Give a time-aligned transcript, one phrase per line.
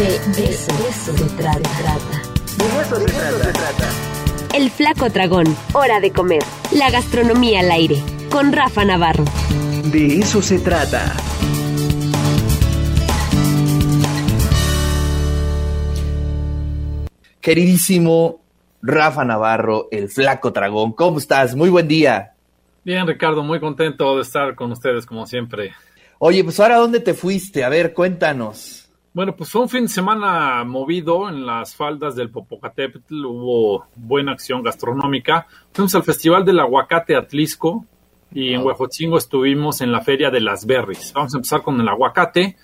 [0.00, 1.60] De eso, se trata.
[2.56, 3.88] De eso se trata.
[4.54, 6.42] El Flaco Dragón, hora de comer.
[6.72, 9.24] La gastronomía al aire, con Rafa Navarro.
[9.92, 11.14] De eso se trata.
[17.42, 18.40] Queridísimo
[18.80, 21.54] Rafa Navarro, el Flaco Dragón, ¿cómo estás?
[21.54, 22.32] Muy buen día.
[22.84, 25.74] Bien, Ricardo, muy contento de estar con ustedes como siempre.
[26.18, 27.64] Oye, pues ahora ¿dónde te fuiste?
[27.64, 28.89] A ver, cuéntanos.
[29.12, 34.30] Bueno, pues fue un fin de semana movido en las faldas del Popocatépetl, hubo buena
[34.30, 35.48] acción gastronómica.
[35.72, 37.84] Fuimos al Festival del Aguacate Atlisco
[38.32, 41.12] y en Huejotzingo estuvimos en la Feria de las Berries.
[41.12, 42.56] Vamos a empezar con el aguacate.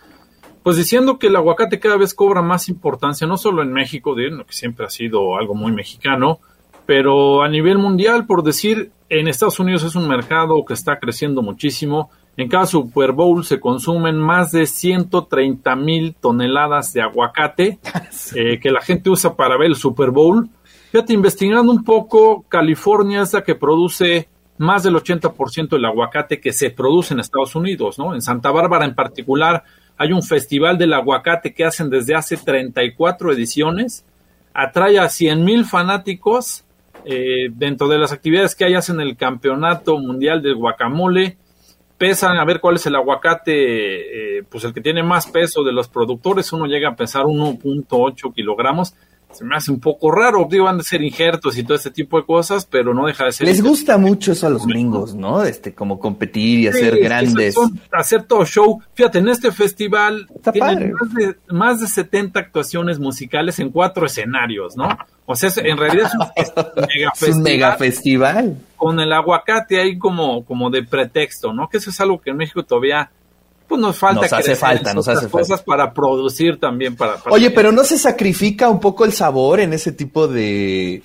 [0.63, 4.31] Pues diciendo que el aguacate cada vez cobra más importancia, no solo en México, que
[4.51, 6.39] siempre ha sido algo muy mexicano,
[6.87, 11.43] pero a nivel mundial, por decir, en Estados Unidos es un mercado que está creciendo
[11.43, 12.11] muchísimo.
[12.37, 17.79] En cada Super Bowl se consumen más de 130 mil toneladas de aguacate
[18.35, 20.49] eh, que la gente usa para ver el Super Bowl.
[20.93, 24.29] Fíjate, investigando un poco, California es la que produce
[24.59, 28.15] más del 80% del aguacate que se produce en Estados Unidos, ¿no?
[28.15, 29.65] En Santa Bárbara en particular
[29.99, 34.05] hay un festival del aguacate que hacen desde hace 34 ediciones.
[34.53, 36.65] Atrae a 100 mil fanáticos
[37.05, 41.39] eh, dentro de las actividades que hay hacen el Campeonato Mundial del Guacamole
[41.99, 45.73] pesan a ver cuál es el aguacate, eh, pues el que tiene más peso de
[45.73, 48.95] los productores, uno llega a pesar 1.8 kilogramos,
[49.33, 52.19] se me hace un poco raro, digo, van a ser injertos y todo este tipo
[52.19, 53.47] de cosas, pero no deja de ser...
[53.47, 55.43] Les gusta mucho eso a los gringos, ¿no?
[55.43, 57.55] Este, como competir y hacer grandes...
[57.93, 58.81] hacer todo show.
[58.95, 64.77] Fíjate, en este festival tienen más de, más de 70 actuaciones musicales en cuatro escenarios,
[64.77, 64.89] ¿no?
[65.27, 70.85] O sea, en realidad es un, mega, festival, Con el aguacate ahí como, como de
[70.85, 71.69] pretexto, ¿no?
[71.69, 73.11] Que eso es algo que en México todavía
[73.67, 77.73] pues nos falta nos hace falta, nos hace cosas para producir también para, Oye, pero
[77.73, 81.03] no se sacrifica un poco el sabor en ese tipo de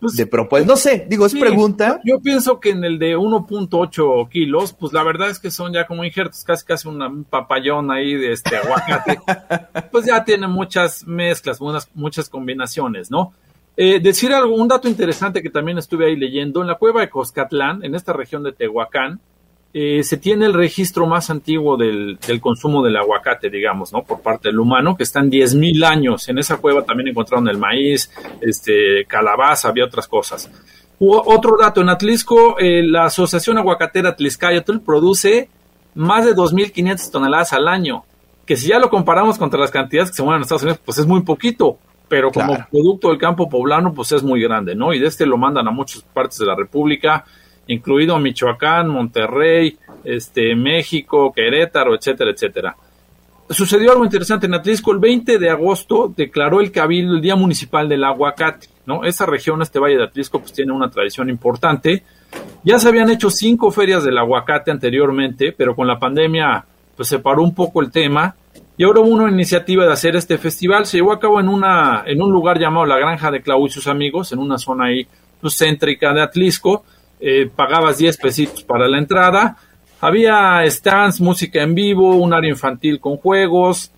[0.00, 0.66] pues, de propuestas.
[0.68, 2.00] No sé, digo, es pregunta.
[2.04, 5.86] Yo pienso que en el de 1.8 kilos, pues la verdad es que son ya
[5.86, 9.20] como injertos, casi casi un papayón ahí de este aguacate.
[9.92, 13.34] pues ya tiene muchas mezclas, muchas, muchas combinaciones, ¿no?
[13.80, 17.08] Eh, decir algo, un dato interesante que también estuve ahí leyendo, en la cueva de
[17.08, 19.20] Coscatlán, en esta región de Tehuacán,
[19.72, 24.02] eh, se tiene el registro más antiguo del, consumo del aguacate, digamos, ¿no?
[24.02, 26.28] Por parte del humano, que están 10.000 años.
[26.28, 30.50] En esa cueva también encontraron el maíz, este, calabaza, había otras cosas.
[30.98, 35.50] otro dato, en Atlisco, eh, la Asociación Aguacatera Atliscayotl produce
[35.94, 38.02] más de 2.500 toneladas al año,
[38.44, 40.98] que si ya lo comparamos contra las cantidades que se mueven en Estados Unidos, pues
[40.98, 44.92] es muy poquito pero como producto del campo poblano, pues es muy grande, ¿no?
[44.92, 47.24] Y de este lo mandan a muchas partes de la República,
[47.66, 52.76] incluido Michoacán, Monterrey, este, México, Querétaro, etcétera, etcétera.
[53.50, 57.88] Sucedió algo interesante en Atlisco, el 20 de agosto declaró el Cabildo el Día Municipal
[57.88, 59.04] del Aguacate, ¿no?
[59.04, 62.02] Esa región, este Valle de Atlisco, pues tiene una tradición importante.
[62.62, 66.64] Ya se habían hecho cinco ferias del aguacate anteriormente, pero con la pandemia,
[66.94, 68.34] pues se paró un poco el tema
[68.78, 70.86] y ahora hubo una iniciativa de hacer este festival.
[70.86, 73.70] Se llevó a cabo en, una, en un lugar llamado La Granja de Clau y
[73.70, 75.04] sus amigos, en una zona ahí
[75.40, 76.84] pues, céntrica de Atlisco.
[77.18, 79.56] Eh, pagabas 10 pesitos para la entrada.
[80.00, 83.90] Había stands, música en vivo, un área infantil con juegos.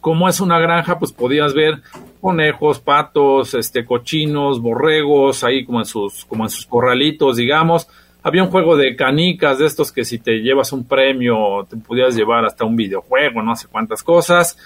[0.00, 1.80] Como es una granja, pues podías ver
[2.20, 7.86] conejos, patos, este, cochinos, borregos, ahí como en sus, como en sus corralitos, digamos
[8.22, 12.14] había un juego de canicas de estos que si te llevas un premio te podías
[12.14, 14.56] llevar hasta un videojuego, no sé cuántas cosas.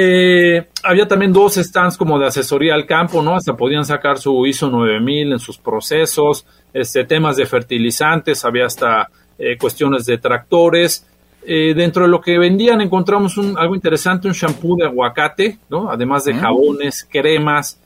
[0.00, 3.34] Eh, había también dos stands como de asesoría al campo, ¿no?
[3.34, 9.08] Hasta podían sacar su ISO 9000 en sus procesos, este, temas de fertilizantes, había hasta
[9.38, 11.04] eh, cuestiones de tractores.
[11.44, 15.90] Eh, dentro de lo que vendían encontramos un, algo interesante, un shampoo de aguacate, ¿no?
[15.90, 16.40] Además de mm.
[16.40, 17.80] jabones, cremas,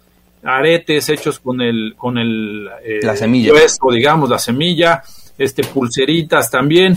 [0.44, 3.52] aretes hechos con el, con el eh, la semilla.
[3.92, 5.02] digamos, la semilla,
[5.38, 6.96] este, pulseritas también.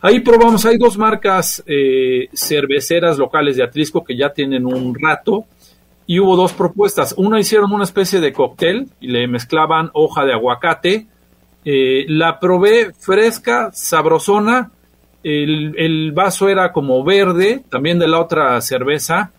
[0.00, 5.44] Ahí probamos, hay dos marcas eh, cerveceras locales de Atrisco que ya tienen un rato
[6.06, 7.14] y hubo dos propuestas.
[7.16, 11.06] Una hicieron una especie de cóctel y le mezclaban hoja de aguacate.
[11.64, 14.72] Eh, la probé fresca, sabrosona.
[15.22, 19.30] El, el vaso era como verde, también de la otra cerveza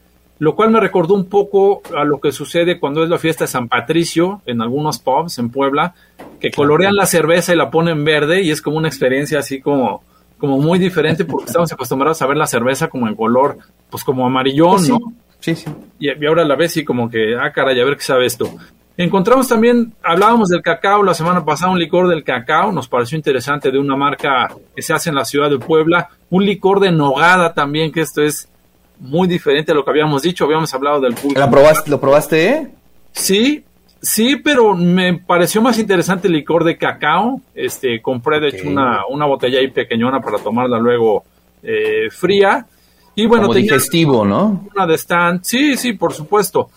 [0.43, 3.47] lo cual me recordó un poco a lo que sucede cuando es la fiesta de
[3.47, 5.93] San Patricio en algunos pubs en Puebla,
[6.41, 10.03] que colorean la cerveza y la ponen verde y es como una experiencia así como,
[10.37, 13.57] como muy diferente porque estamos acostumbrados a ver la cerveza como en color,
[13.89, 14.99] pues como amarillón, pues ¿no?
[15.39, 15.71] Sí, sí.
[15.97, 18.53] Y, y, ahora la ves y como que, ah, caray, a ver qué sabe esto.
[18.97, 23.71] Encontramos también, hablábamos del cacao la semana pasada, un licor del cacao, nos pareció interesante
[23.71, 27.53] de una marca que se hace en la ciudad de Puebla, un licor de nogada
[27.53, 28.49] también, que esto es
[28.99, 31.39] muy diferente a lo que habíamos dicho, habíamos hablado del pulque.
[31.39, 32.49] ¿La probaste, ¿Lo probaste?
[32.49, 32.67] Eh?
[33.11, 33.63] Sí,
[34.01, 37.41] sí, pero me pareció más interesante el licor de cacao.
[37.53, 41.23] Este, compré de hecho una, una botella ahí pequeñona para tomarla luego
[41.61, 42.65] eh, fría.
[43.15, 44.67] Y bueno, Como digestivo, ¿no?
[44.75, 46.69] Una de stand, sí, sí, por supuesto.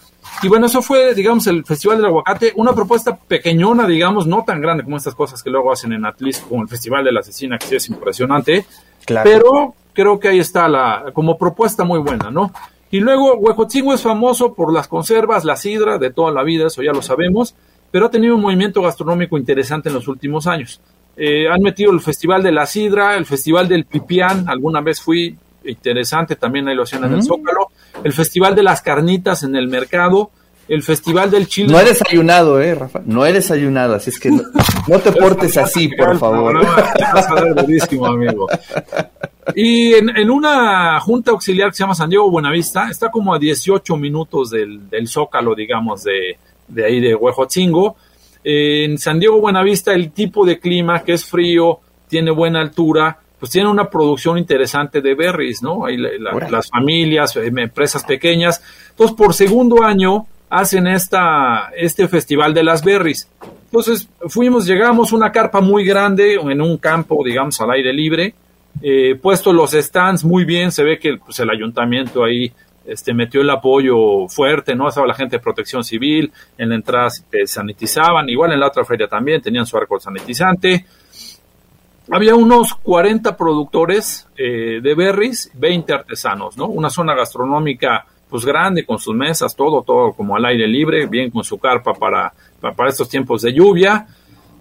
[0.42, 4.60] Y bueno, eso fue, digamos, el Festival del Aguacate, una propuesta pequeñona, digamos, no tan
[4.60, 7.56] grande como estas cosas que luego hacen en Atlisco, como el Festival de la Asesina,
[7.56, 8.66] que sí es impresionante.
[9.06, 9.30] Claro.
[9.30, 12.52] Pero creo que ahí está la, como propuesta muy buena, ¿no?
[12.90, 16.82] Y luego, Huejotzingo es famoso por las conservas, la sidra de toda la vida, eso
[16.82, 17.54] ya lo sabemos,
[17.90, 20.81] pero ha tenido un movimiento gastronómico interesante en los últimos años.
[21.16, 25.37] Eh, han metido el Festival de la Sidra, el Festival del Pipián, alguna vez fui,
[25.64, 27.70] interesante, también ahí lo hacían en el Zócalo,
[28.04, 30.31] el Festival de las Carnitas en el mercado,
[30.69, 31.72] el Festival del Chile.
[31.72, 34.42] No he desayunado, eh, Rafa, no he desayunado, así es que no,
[34.87, 36.58] no te portes así, por favor.
[38.06, 38.46] Amigo.
[39.54, 43.38] Y en, en, una junta auxiliar que se llama San Diego Buenavista, está como a
[43.38, 46.38] 18 minutos del, del Zócalo, digamos, de,
[46.69, 47.96] de ahí de Huejotzingo.
[48.43, 53.52] En San Diego Buenavista el tipo de clima que es frío, tiene buena altura, pues
[53.52, 55.87] tiene una producción interesante de berries, ¿no?
[55.88, 58.62] La, la, las familias, empresas pequeñas.
[58.90, 63.28] Entonces, por segundo año hacen esta, este festival de las berries.
[63.64, 68.34] Entonces, fuimos, llegamos una carpa muy grande en un campo, digamos, al aire libre,
[68.82, 72.52] eh, puesto los stands muy bien, se ve que pues, el ayuntamiento ahí
[72.84, 74.88] este, metió el apoyo fuerte, ¿no?
[74.88, 78.84] Estaba la gente de protección civil, en la entrada se sanitizaban, igual en la otra
[78.84, 80.87] feria también tenían su arco sanitizante.
[82.11, 86.67] Había unos 40 productores eh, de berries, 20 artesanos, ¿no?
[86.67, 91.31] Una zona gastronómica pues grande con sus mesas, todo, todo como al aire libre, bien
[91.31, 94.06] con su carpa para, para estos tiempos de lluvia.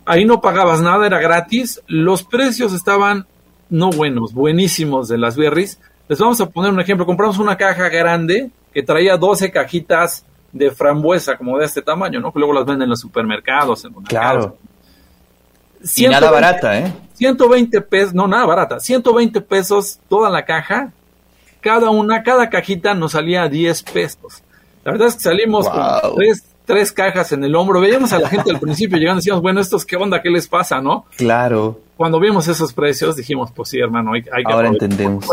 [0.05, 1.81] Ahí no pagabas nada, era gratis.
[1.87, 3.25] Los precios estaban
[3.69, 5.79] no buenos, buenísimos de las berries.
[6.07, 7.05] Les vamos a poner un ejemplo.
[7.05, 12.31] Compramos una caja grande que traía 12 cajitas de frambuesa, como de este tamaño, ¿no?
[12.31, 13.83] Que luego las venden en los supermercados.
[13.85, 14.57] En los claro.
[15.95, 16.93] y nada barata, ¿eh?
[17.15, 18.79] 120 pesos, no, nada barata.
[18.79, 20.91] 120 pesos toda la caja.
[21.61, 24.43] Cada una, cada cajita nos salía a 10 pesos.
[24.83, 26.01] La verdad es que salimos wow.
[26.01, 27.81] con tres, tres cajas en el hombro.
[27.81, 30.47] Veíamos a la gente al principio llegando y decíamos, bueno, estos qué onda, qué les
[30.47, 31.05] pasa, ¿no?
[31.17, 31.79] Claro.
[31.97, 34.51] Cuando vimos esos precios dijimos, pues sí, hermano, hay, hay que...
[34.51, 35.25] Ahora entendemos.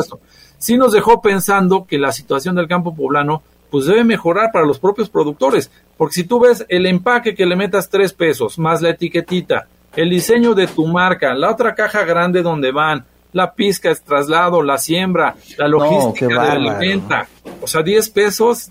[0.58, 4.78] Sí nos dejó pensando que la situación del campo poblano pues debe mejorar para los
[4.78, 8.90] propios productores, porque si tú ves el empaque que le metas tres pesos, más la
[8.90, 9.66] etiquetita,
[9.96, 14.62] el diseño de tu marca, la otra caja grande donde van, la pizca, el traslado,
[14.62, 17.26] la siembra, la logística no, de la venta,
[17.62, 18.70] o sea, 10 pesos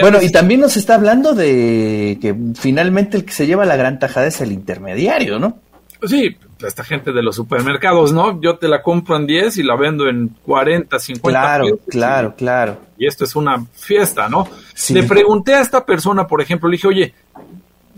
[0.00, 3.98] bueno, y también nos está hablando de que finalmente el que se lleva la gran
[3.98, 5.58] tajada es el intermediario, ¿no?
[6.06, 6.36] Sí,
[6.66, 8.40] esta gente de los supermercados, ¿no?
[8.40, 12.28] Yo te la compro en 10 y la vendo en 40, 50 Claro, pesos, claro,
[12.34, 12.76] y, claro.
[12.98, 14.48] Y esto es una fiesta, ¿no?
[14.74, 14.94] Sí.
[14.94, 17.14] Le pregunté a esta persona, por ejemplo, le dije, oye,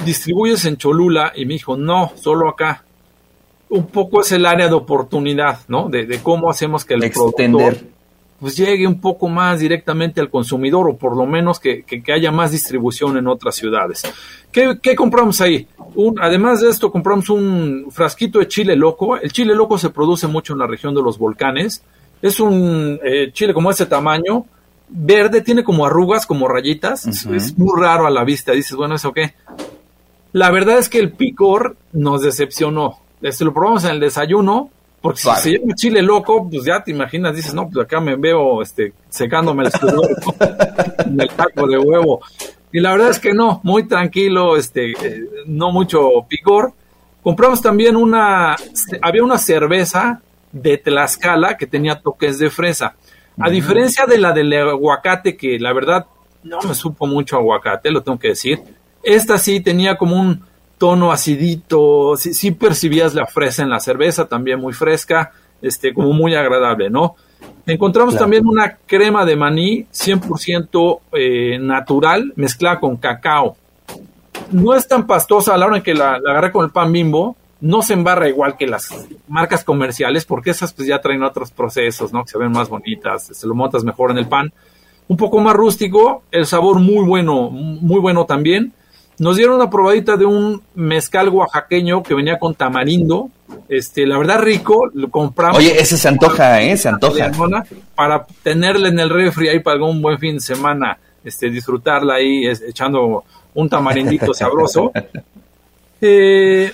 [0.05, 1.33] ¿distribuyes en Cholula?
[1.35, 2.85] Y me dijo, no, solo acá.
[3.69, 5.89] Un poco es el área de oportunidad, ¿no?
[5.89, 7.75] De, de cómo hacemos que el Extender.
[7.75, 7.91] productor
[8.41, 12.13] pues llegue un poco más directamente al consumidor o por lo menos que, que, que
[12.13, 14.03] haya más distribución en otras ciudades.
[14.51, 15.69] ¿Qué, qué compramos ahí?
[15.95, 19.17] Un, además de esto, compramos un frasquito de chile loco.
[19.17, 21.83] El chile loco se produce mucho en la región de los volcanes.
[22.23, 24.45] Es un eh, chile como ese tamaño,
[24.89, 27.07] verde, tiene como arrugas, como rayitas.
[27.07, 27.35] Uh -huh.
[27.35, 28.53] Es muy raro a la vista.
[28.53, 29.35] Dices, bueno, ¿eso qué?
[30.33, 32.99] La verdad es que el picor nos decepcionó.
[33.23, 34.71] Este, lo probamos en el desayuno,
[35.01, 38.17] porque si se llama chile loco, pues ya te imaginas, dices, no, pues acá me
[38.17, 40.09] veo este, secándome el sudor
[41.07, 42.21] en el taco de huevo.
[42.73, 46.73] Y la verdad es que no, muy tranquilo, este, eh, no mucho picor.
[47.23, 48.57] Compramos también una,
[49.03, 50.23] había una cerveza
[50.53, 52.95] de Tlaxcala que tenía toques de fresa.
[53.39, 53.53] A mm.
[53.53, 56.07] diferencia de la del aguacate, que la verdad
[56.43, 58.61] no me supo mucho aguacate, lo tengo que decir.
[59.03, 60.43] Esta sí tenía como un
[60.79, 66.13] tono acidito, sí, sí, percibías la fresa en la cerveza, también muy fresca, este, como
[66.13, 67.17] muy agradable, ¿no?
[67.67, 68.25] Encontramos claro.
[68.25, 73.57] también una crema de maní 100% eh, natural, mezclada con cacao.
[74.51, 76.93] No es tan pastosa a la hora en que la, la, agarré con el pan
[76.93, 78.89] bimbo, no se embarra igual que las
[79.29, 82.25] marcas comerciales, porque esas pues ya traen otros procesos, ¿no?
[82.25, 84.53] Que se ven más bonitas, se lo montas mejor en el pan.
[85.09, 88.73] Un poco más rústico, el sabor muy bueno, muy bueno también
[89.21, 93.29] nos dieron una probadita de un mezcal oaxaqueño que venía con tamarindo.
[93.69, 95.59] Este, la verdad rico, lo compramos.
[95.59, 96.77] Oye, ese se antoja, ¿eh?
[96.77, 97.31] Se antoja.
[97.95, 102.47] Para tenerla en el refri ahí para algún buen fin de semana, este, disfrutarla ahí
[102.47, 104.93] es, echando un tamarindito sabroso.
[106.03, 106.73] Eh,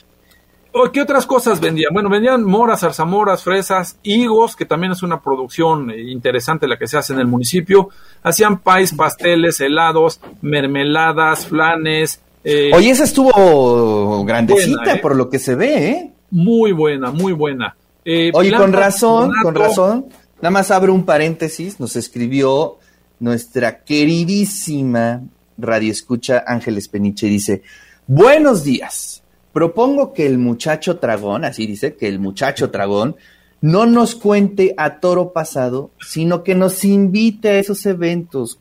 [0.78, 1.92] ¿O ¿Qué otras cosas vendían?
[1.95, 6.87] Bueno, vendían moras, zarzamoras, fresas, higos, que también es una producción eh, interesante la que
[6.87, 7.88] se hace en el municipio.
[8.23, 12.21] Hacían país, pasteles, helados, mermeladas, flanes.
[12.45, 14.99] Eh, Oye, esa estuvo grandecita ¿eh?
[14.99, 16.12] por lo que se ve, ¿eh?
[16.30, 17.76] Muy buena, muy buena.
[18.04, 20.06] Oye, con razón, con razón.
[20.37, 21.80] Nada más abro un paréntesis.
[21.80, 22.78] Nos escribió
[23.18, 25.23] nuestra queridísima
[25.59, 27.26] radio escucha Ángeles Peniche.
[27.26, 27.62] Dice,
[28.06, 29.23] buenos días.
[29.52, 33.16] Propongo que el muchacho tragón, así dice, que el muchacho tragón
[33.62, 38.59] no nos cuente a toro pasado, sino que nos invite a esos eventos.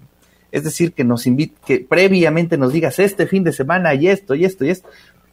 [0.52, 4.36] Es decir, que nos invite, que previamente nos digas este fin de semana y esto
[4.36, 4.88] y esto y esto.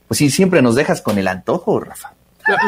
[0.09, 2.15] Pues sí, siempre nos dejas con el antojo, Rafa.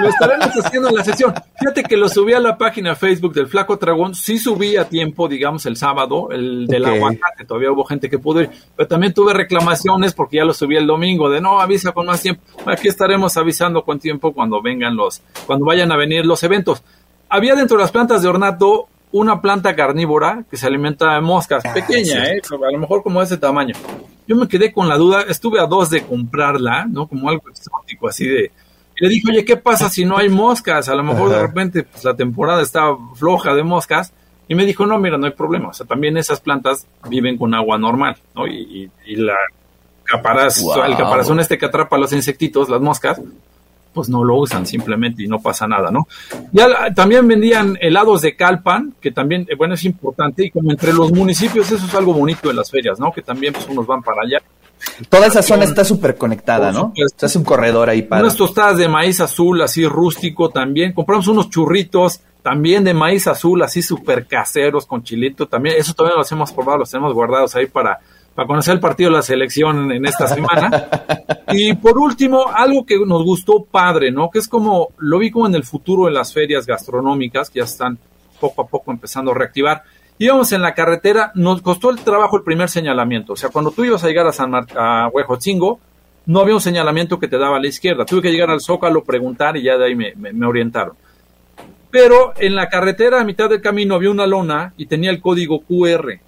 [0.03, 1.35] Lo estaremos haciendo en la sesión.
[1.59, 4.15] Fíjate que lo subí a la página Facebook del Flaco Dragón.
[4.15, 7.45] Sí subí a tiempo, digamos, el sábado, el del aguacate.
[7.45, 8.51] Todavía hubo gente que pudo ir.
[8.77, 12.23] Pero también tuve reclamaciones porque ya lo subí el domingo de no, avisa con más
[12.23, 12.43] tiempo.
[12.67, 16.83] Aquí estaremos avisando con tiempo cuando vengan los, cuando vayan a venir los eventos.
[17.29, 21.65] Había dentro de las plantas de ornato una planta carnívora que se alimenta de moscas,
[21.65, 22.43] ah, pequeña, ¿eh?
[22.51, 23.75] a lo mejor como de ese tamaño.
[24.27, 27.07] Yo me quedé con la duda, estuve a dos de comprarla, ¿no?
[27.07, 28.51] Como algo exótico, así de,
[28.97, 30.89] le dije, oye, ¿qué pasa si no hay moscas?
[30.89, 34.13] A lo mejor de repente pues, la temporada está floja de moscas.
[34.47, 35.69] Y me dijo, no, mira, no hay problema.
[35.71, 38.47] O sea, también esas plantas viven con agua normal, ¿no?
[38.47, 39.37] Y, la
[40.05, 43.21] caparazón, el caparazón este que atrapa a los insectitos, las moscas,
[43.95, 46.07] pues no lo usan simplemente y no pasa nada, ¿no?
[46.53, 50.45] Ya también vendían helados de calpan, que también, eh, bueno, es importante.
[50.45, 53.13] Y como entre los municipios, eso es algo bonito de las ferias, ¿no?
[53.13, 54.43] Que también pues unos van para allá
[55.09, 56.93] Toda esa zona está súper conectada, ¿no?
[57.17, 58.23] Se hace un corredor ahí para.
[58.23, 60.93] Unas tostadas de maíz azul, así rústico también.
[60.93, 65.77] Compramos unos churritos también de maíz azul, así súper caseros, con chilito también.
[65.79, 67.99] Eso todavía los hemos probado, los tenemos guardados ahí para,
[68.35, 70.89] para conocer el partido de la selección en esta semana.
[71.53, 74.31] y por último, algo que nos gustó padre, ¿no?
[74.31, 77.65] Que es como, lo vi como en el futuro de las ferias gastronómicas, que ya
[77.65, 77.99] están
[78.39, 79.83] poco a poco empezando a reactivar
[80.19, 83.35] íbamos en la carretera, nos costó el trabajo el primer señalamiento.
[83.35, 85.81] O sea, cuando tú ibas a llegar a San Mar a Huejotzingo,
[86.27, 88.05] no había un señalamiento que te daba a la izquierda.
[88.05, 90.97] Tuve que llegar al Zócalo, preguntar y ya de ahí me, me, orientaron.
[91.91, 95.61] Pero en la carretera, a mitad del camino, había una lona y tenía el código
[95.61, 96.21] QR.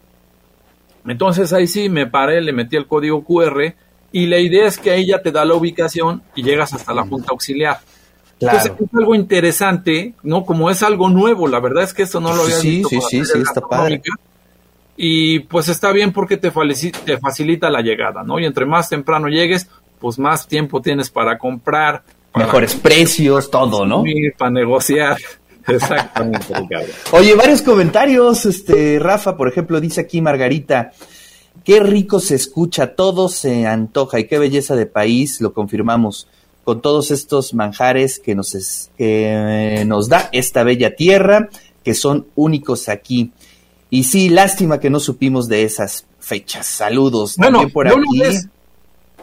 [1.07, 3.75] Entonces ahí sí me paré, le metí el código QR
[4.12, 7.05] y la idea es que ahí ya te da la ubicación y llegas hasta la
[7.05, 7.78] junta auxiliar.
[8.40, 10.45] Entonces es algo interesante, ¿no?
[10.45, 12.88] Como es algo nuevo, la verdad es que esto no lo había visto.
[12.88, 14.02] Sí, sí, sí, está padre.
[14.97, 18.38] Y pues está bien porque te facilita, te facilita la llegada, ¿no?
[18.38, 22.02] Y entre más temprano llegues, pues más tiempo tienes para comprar.
[22.35, 24.05] Mejores precios, todo, ¿no?
[24.37, 25.16] Para negociar.
[25.66, 26.55] Exactamente,
[27.12, 30.93] Oye, varios comentarios, este, Rafa, por ejemplo, dice aquí Margarita,
[31.64, 36.28] qué rico se escucha, todo se antoja y qué belleza de país, lo confirmamos
[36.66, 38.56] con todos estos manjares que nos,
[39.87, 41.49] nos da esta bella tierra,
[41.85, 43.30] que son únicos aquí.
[43.88, 46.66] Y sí, lástima que no supimos de esas fechas.
[46.66, 47.37] Saludos.
[47.37, 47.96] Bueno, por aquí.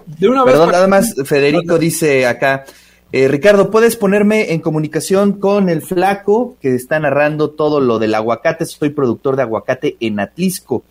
[0.06, 2.64] de una vez Perdón, nada más, Federico dice acá,
[3.12, 8.16] eh, Ricardo, ¿puedes ponerme en comunicación con el flaco que está narrando todo lo del
[8.16, 8.66] aguacate?
[8.66, 10.86] Soy productor de aguacate en Atlisco.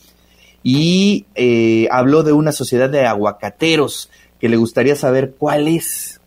[0.62, 6.21] Y eh, habló de una sociedad de aguacateros que le gustaría saber cuál es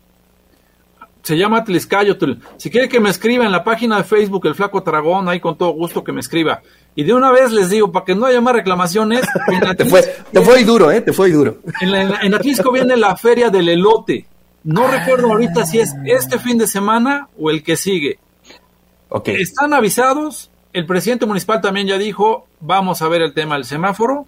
[1.26, 2.34] se llama Tliscayotl.
[2.58, 5.58] Si quiere que me escriba en la página de Facebook, el Flaco Dragón, ahí con
[5.58, 6.62] todo gusto que me escriba.
[6.94, 9.22] Y de una vez les digo, para que no haya más reclamaciones.
[9.78, 11.02] te, fue, te fue duro, ¿eh?
[11.02, 11.58] Te fue duro.
[11.82, 14.28] En, Atlisco viene la feria del elote.
[14.64, 18.20] No recuerdo ahorita si es este fin de semana o el que sigue.
[19.10, 19.42] Okay.
[19.42, 20.52] Están avisados.
[20.74, 24.28] El presidente municipal también ya dijo, vamos a ver el tema del semáforo,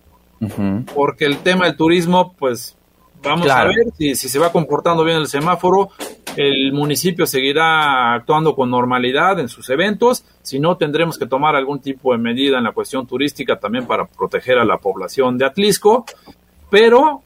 [0.95, 2.75] porque el tema del turismo, pues
[3.23, 5.91] vamos a ver si, si se va comportando bien el semáforo
[6.37, 11.79] el municipio seguirá actuando con normalidad en sus eventos, si no tendremos que tomar algún
[11.79, 16.05] tipo de medida en la cuestión turística también para proteger a la población de Atlisco,
[16.69, 17.23] pero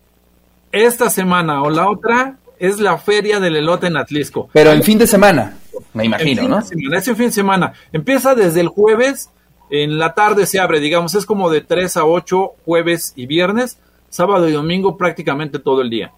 [0.72, 4.50] esta semana o la otra es la feria del elote en Atlisco.
[4.54, 5.58] Pero el fin de semana,
[5.94, 6.60] me imagino, ¿no?
[6.60, 7.74] ese fin de semana.
[7.92, 9.30] Empieza desde el jueves,
[9.70, 13.78] en la tarde se abre, digamos, es como de 3 a 8 jueves y viernes,
[14.12, 16.12] sábado y domingo prácticamente todo el día.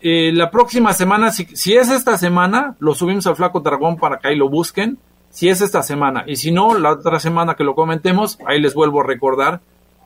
[0.00, 4.18] Eh, la próxima semana, si, si, es esta semana, lo subimos al Flaco Dragón para
[4.18, 4.98] que ahí lo busquen.
[5.30, 6.24] Si es esta semana.
[6.26, 9.60] Y si no, la otra semana que lo comentemos, ahí les vuelvo a recordar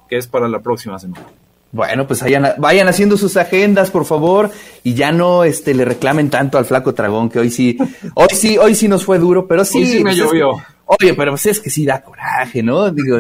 [0.08, 1.26] que es para la próxima semana.
[1.72, 4.50] Bueno, pues vayan, vayan haciendo sus agendas, por favor,
[4.84, 7.76] y ya no este, le reclamen tanto al flaco dragón, que hoy sí,
[8.14, 9.84] hoy sí, hoy sí nos fue duro, pero sí.
[9.84, 10.62] sí me pues llovió.
[10.86, 12.90] Oye, pero pues es que sí da coraje, ¿no?
[12.90, 13.18] Digo,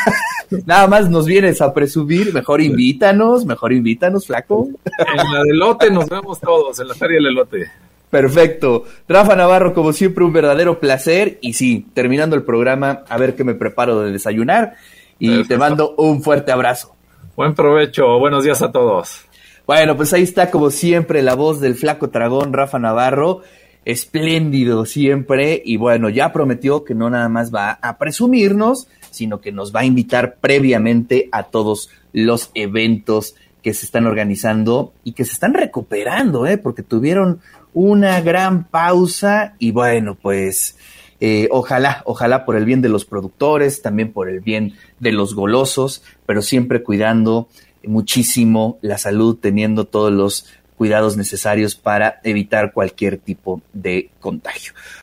[0.66, 4.68] nada más nos vienes a presumir, mejor invítanos, mejor invítanos, flaco.
[4.84, 7.70] En la del lote nos vemos todos, en la feria del elote.
[8.10, 8.84] Perfecto.
[9.08, 11.38] Rafa Navarro, como siempre, un verdadero placer.
[11.40, 14.74] Y sí, terminando el programa, a ver qué me preparo de desayunar.
[15.18, 16.94] Y te mando un fuerte abrazo.
[17.34, 18.20] Buen provecho.
[18.20, 19.24] Buenos días a todos.
[19.66, 23.42] Bueno, pues ahí está, como siempre, la voz del flaco dragón, Rafa Navarro.
[23.84, 25.62] Espléndido siempre.
[25.64, 29.80] Y bueno, ya prometió que no nada más va a presumirnos, sino que nos va
[29.80, 35.54] a invitar previamente a todos los eventos que se están organizando y que se están
[35.54, 36.58] recuperando, ¿eh?
[36.58, 37.40] porque tuvieron
[37.72, 40.76] una gran pausa y bueno, pues
[41.18, 45.34] eh, ojalá, ojalá por el bien de los productores, también por el bien de los
[45.34, 47.48] golosos, pero siempre cuidando
[47.86, 54.72] muchísimo la salud, teniendo todos los cuidados necesarios para evitar cualquier tipo de contagio.